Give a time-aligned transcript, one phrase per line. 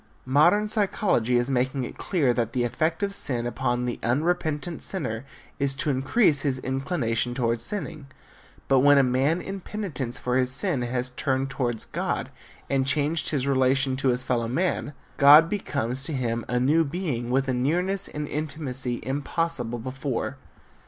[0.25, 5.25] Modern psychology is making it clear that the effect of sin upon the unrepentant sinner
[5.59, 8.07] is to increase his inclination toward sinning.
[8.67, 12.31] But when a man in penitence for his sin has turned toward God
[12.67, 17.29] and changed his relation to his fellow men, God becomes to him a new Being
[17.29, 20.35] with a nearness and intimacy impossible before!